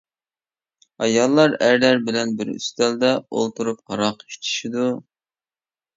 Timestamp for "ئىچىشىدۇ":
4.29-4.89